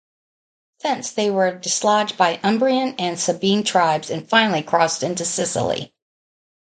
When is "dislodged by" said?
1.59-2.37